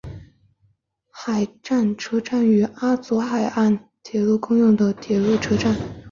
[1.11, 5.75] 海部车站与阿佐海岸铁道共用的铁路车站。